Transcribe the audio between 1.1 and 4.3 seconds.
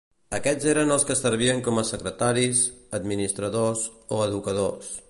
servien com a secretaris, administradors o